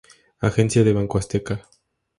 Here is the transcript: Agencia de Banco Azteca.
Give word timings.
Agencia 0.39 0.83
de 0.83 0.93
Banco 0.93 1.19
Azteca. 1.19 1.69